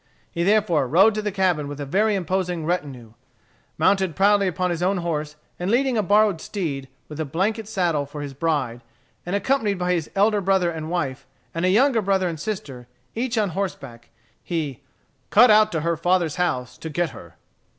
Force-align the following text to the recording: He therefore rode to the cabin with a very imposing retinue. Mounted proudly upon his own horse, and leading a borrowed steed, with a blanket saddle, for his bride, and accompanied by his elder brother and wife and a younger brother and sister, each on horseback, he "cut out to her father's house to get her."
He 0.31 0.41
therefore 0.41 0.87
rode 0.87 1.13
to 1.13 1.21
the 1.21 1.31
cabin 1.31 1.67
with 1.67 1.79
a 1.79 1.85
very 1.85 2.15
imposing 2.15 2.65
retinue. 2.65 3.13
Mounted 3.77 4.15
proudly 4.15 4.47
upon 4.47 4.71
his 4.71 4.81
own 4.81 4.97
horse, 4.97 5.35
and 5.59 5.69
leading 5.69 5.95
a 5.95 6.01
borrowed 6.01 6.41
steed, 6.41 6.87
with 7.07 7.19
a 7.19 7.23
blanket 7.23 7.67
saddle, 7.67 8.07
for 8.07 8.23
his 8.23 8.33
bride, 8.33 8.81
and 9.27 9.35
accompanied 9.35 9.77
by 9.77 9.93
his 9.93 10.09
elder 10.15 10.41
brother 10.41 10.71
and 10.71 10.89
wife 10.89 11.27
and 11.53 11.65
a 11.65 11.69
younger 11.69 12.01
brother 12.01 12.27
and 12.27 12.39
sister, 12.39 12.87
each 13.13 13.37
on 13.37 13.49
horseback, 13.49 14.09
he 14.41 14.81
"cut 15.29 15.51
out 15.51 15.71
to 15.71 15.81
her 15.81 15.95
father's 15.95 16.37
house 16.37 16.79
to 16.79 16.89
get 16.89 17.11
her." 17.11 17.35